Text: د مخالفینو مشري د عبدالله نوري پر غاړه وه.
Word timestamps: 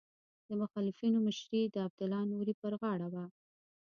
د 0.47 0.49
مخالفینو 0.61 1.17
مشري 1.27 1.61
د 1.67 1.75
عبدالله 1.85 2.21
نوري 2.31 2.53
پر 2.61 2.73
غاړه 2.81 3.07
وه. 3.13 3.25